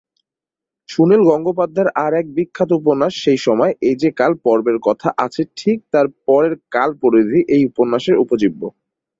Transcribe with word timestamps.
সুনীল 0.89 1.21
গঙ্গোপাধ্যায়ের 1.29 1.89
আর 2.03 2.11
এক 2.13 2.25
বিখ্যাত 2.35 2.69
উপন্যাস 2.79 3.13
সেই 3.23 3.39
সময়-এ 3.41 3.91
যে 4.01 4.09
কাল-পর্বের 4.19 4.77
কথা 4.87 5.09
আছে 5.25 5.41
ঠিক 5.57 5.77
তার 5.93 6.07
পরের 6.25 6.53
কাল-পরিধি 6.71 7.39
এই 7.55 7.61
উপন্যাসের 7.69 8.15
উপজীব্য। 8.23 8.61